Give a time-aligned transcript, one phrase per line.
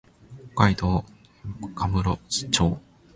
[0.55, 1.05] 北海道
[1.75, 1.87] 芽
[2.27, 2.79] 室町